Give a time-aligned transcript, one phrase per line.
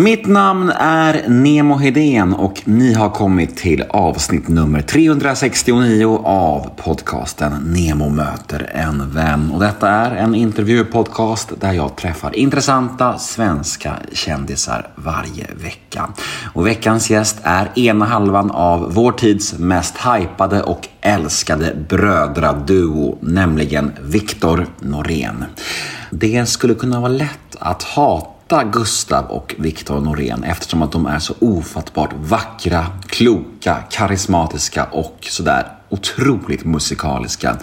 [0.00, 7.52] Mitt namn är Nemo Hedén och ni har kommit till avsnitt nummer 369 av podcasten
[7.52, 9.50] Nemo möter en vän.
[9.50, 16.08] Och detta är en intervjupodcast där jag träffar intressanta svenska kändisar varje vecka.
[16.54, 23.92] Och veckans gäst är ena halvan av vår tids mest hypade och älskade brödraduo, nämligen
[24.02, 25.44] Viktor Norén.
[26.10, 31.18] Det skulle kunna vara lätt att hata Gustav och Viktor Norén eftersom att de är
[31.18, 37.56] så ofattbart vackra, kloka, karismatiska och sådär otroligt musikaliska.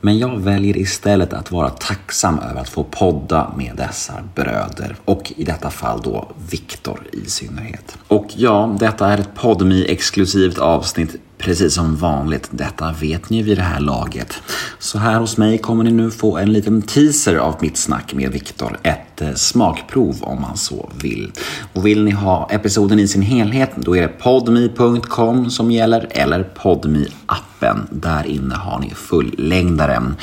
[0.00, 5.32] Men jag väljer istället att vara tacksam över att få podda med dessa bröder och
[5.36, 7.98] i detta fall då Viktor i synnerhet.
[8.08, 13.58] Och ja, detta är ett podmi exklusivt avsnitt Precis som vanligt, detta vet ni vid
[13.58, 14.42] det här laget.
[14.78, 18.32] Så här hos mig kommer ni nu få en liten teaser av mitt snack med
[18.32, 18.78] Viktor.
[18.82, 21.32] Ett eh, smakprov om man så vill.
[21.72, 26.42] Och vill ni ha episoden i sin helhet, då är det podmi.com som gäller eller
[26.42, 30.16] podmi appen Där inne har ni fullängdaren.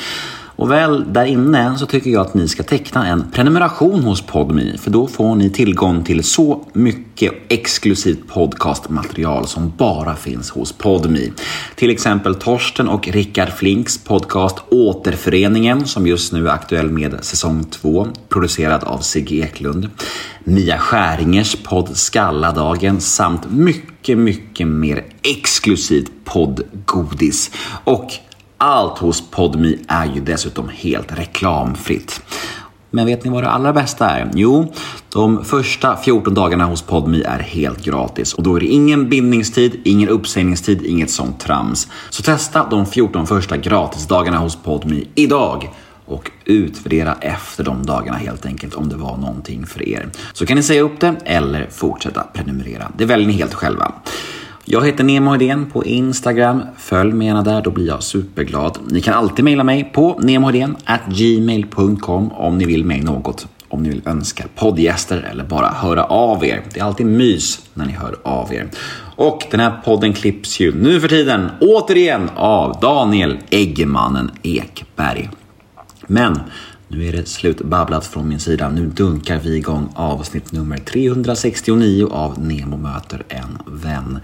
[0.58, 4.78] Och väl där inne så tycker jag att ni ska teckna en prenumeration hos Podmi
[4.78, 11.32] för då får ni tillgång till så mycket exklusivt podcastmaterial som bara finns hos Podmi.
[11.74, 17.64] Till exempel Torsten och Rickard Flinks podcast Återföreningen som just nu är aktuell med säsong
[17.64, 19.88] 2 producerad av Sigge Eklund.
[20.44, 27.50] Mia Skäringers podd Skalladagen samt mycket, mycket mer exklusivt poddgodis.
[27.84, 28.12] Och
[28.58, 32.22] allt hos Podmi är ju dessutom helt reklamfritt.
[32.90, 34.30] Men vet ni vad det allra bästa är?
[34.34, 34.72] Jo,
[35.12, 39.80] de första 14 dagarna hos Podmi är helt gratis och då är det ingen bindningstid,
[39.84, 41.88] ingen uppsägningstid, inget sånt trams.
[42.10, 45.70] Så testa de 14 första gratisdagarna hos Podmi idag
[46.06, 50.08] och utvärdera efter de dagarna helt enkelt om det var någonting för er.
[50.32, 52.92] Så kan ni säga upp det eller fortsätta prenumerera.
[52.96, 53.92] Det väljer ni helt själva.
[54.70, 56.62] Jag heter Nemo Hedén på Instagram.
[56.76, 58.78] Följ mig gärna där, då blir jag superglad.
[58.90, 60.20] Ni kan alltid mejla mig på
[61.08, 63.46] gmail.com om ni vill mig något.
[63.68, 66.62] Om ni vill önska poddgäster eller bara höra av er.
[66.72, 68.68] Det är alltid mys när ni hör av er.
[69.16, 75.30] Och den här podden klipps ju nu för tiden återigen av Daniel Eggemannen Ekberg.
[76.06, 76.40] Men
[76.88, 78.68] nu är det slutbabblat från min sida.
[78.68, 84.18] Nu dunkar vi igång avsnitt nummer 369 av Nemo möter en vän.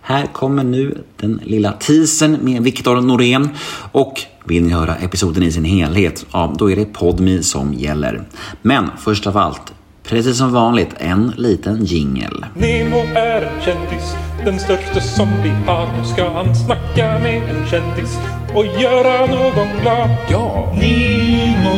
[0.00, 3.48] Här kommer nu den lilla teasern med Viktor Norén
[3.92, 8.22] och vill ni höra episoden i sin helhet, ja då är det Podmi som gäller.
[8.62, 9.72] Men först av allt,
[10.08, 12.46] precis som vanligt, en liten jingel.
[12.54, 15.86] Nemo är en kändis, den största som vi har.
[15.98, 18.18] Nu ska han snacka med en kändis
[18.54, 20.10] och göra någon glad.
[20.30, 20.72] Ja!
[20.80, 21.76] Nemo,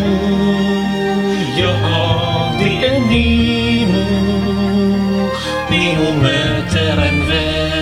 [1.59, 4.05] ja det är Nemo.
[5.71, 7.79] Nemo möter en vän.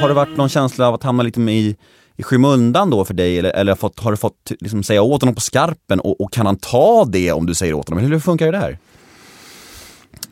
[0.00, 1.76] Har det varit någon känsla av att hamna lite med i,
[2.20, 5.34] i skymundan då för dig eller, eller fått, har du fått liksom säga åt honom
[5.34, 8.04] på skarpen och, och kan han ta det om du säger åt honom?
[8.04, 8.78] Hur funkar det där?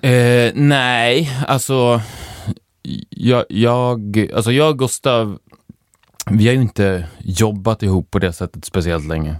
[0.00, 2.00] Eh, nej, alltså
[3.10, 5.38] jag, jag, alltså jag och Gustav,
[6.31, 9.37] vi har ju inte jobbat ihop på det sättet speciellt länge.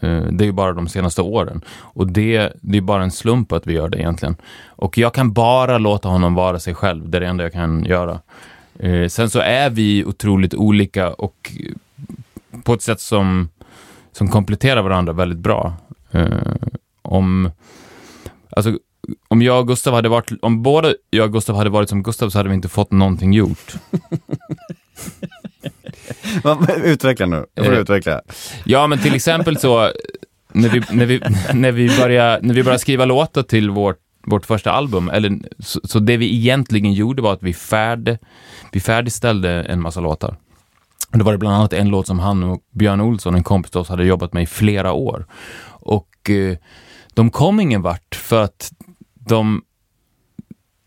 [0.00, 1.64] Eh, det är ju bara de senaste åren.
[1.78, 4.36] Och det, det är bara en slump att vi gör det egentligen.
[4.66, 7.84] Och jag kan bara låta honom vara sig själv, det är det enda jag kan
[7.84, 8.20] göra.
[8.78, 11.52] Eh, sen så är vi otroligt olika och
[12.64, 13.48] på ett sätt som,
[14.12, 15.76] som kompletterar varandra väldigt bra.
[16.10, 16.54] Eh,
[17.02, 17.50] om,
[18.50, 18.78] alltså,
[19.28, 22.30] om jag och Gustav hade varit, om båda jag och Gustav hade varit som Gustav
[22.30, 23.74] så hade vi inte fått någonting gjort.
[26.84, 28.20] utveckla nu, jag får Eh, utveckla.
[28.64, 29.90] Ja, men till exempel så
[30.52, 31.20] när vi, när vi,
[31.54, 35.80] när vi, började, när vi började skriva låtar till vårt, vårt första album, eller, så,
[35.84, 38.18] så det vi egentligen gjorde var att vi, färd,
[38.72, 40.36] vi färdigställde en massa låtar.
[41.12, 43.70] Och det var det bland annat en låt som han och Björn Olsson, en kompis
[43.70, 45.26] till oss, hade jobbat med i flera år.
[45.68, 46.56] Och eh,
[47.14, 48.72] de kom ingen vart för att
[49.14, 49.62] de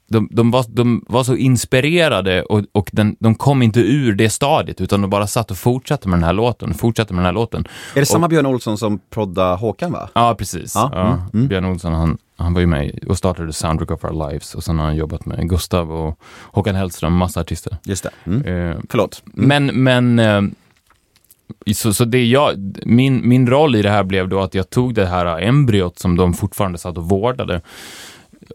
[0.09, 4.29] de, de, var, de var så inspirerade och, och den, de kom inte ur det
[4.29, 7.33] stadiet utan de bara satt och fortsatte med den här låten, fortsatte med den här
[7.33, 7.67] låten.
[7.95, 10.09] Är det samma Björn Olsson som prodda Håkan va?
[10.13, 10.75] Ja, precis.
[10.75, 11.47] Ja, Ja, mm, mm.
[11.47, 14.79] Björn Olsson, han, han var ju med och startade Soundtrack of Our Lives och sen
[14.79, 17.77] har han jobbat med Gustav och Håkan Hellström, massa artister.
[17.83, 18.09] Just det.
[18.23, 18.71] Mm.
[18.71, 19.23] Eh, Förlåt.
[19.37, 19.47] Mm.
[19.47, 24.39] men, men eh, så, så det jag, min, min roll i det här blev då
[24.39, 27.61] att jag tog det här embryot som de fortfarande satt och vårdade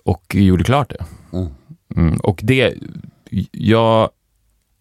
[0.04, 1.04] och gjorde klart det.
[1.32, 1.48] Mm.
[1.96, 2.74] Mm, och det,
[3.50, 4.10] jag,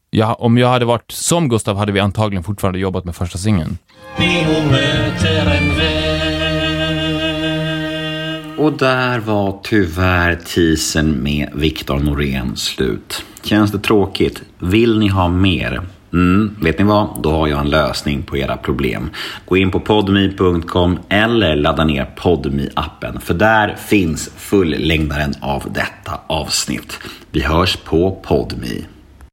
[0.09, 3.77] jag, om jag hade varit som Gustav hade vi antagligen fortfarande jobbat med första singeln.
[8.57, 13.25] Och där var tyvärr teasern med Viktor Norén slut.
[13.43, 14.41] Känns det tråkigt?
[14.59, 15.81] Vill ni ha mer?
[16.13, 17.21] Mm, vet ni vad?
[17.23, 19.09] Då har jag en lösning på era problem.
[19.45, 26.19] Gå in på podme.com eller ladda ner podme appen för där finns fullängdaren av detta
[26.27, 26.99] avsnitt.
[27.31, 28.85] Vi hörs på podme.